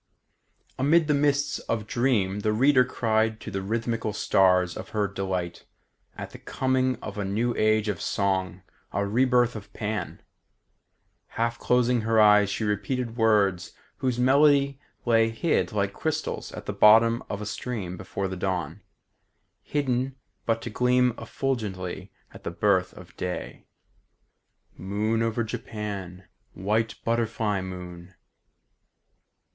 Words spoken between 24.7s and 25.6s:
"Moon over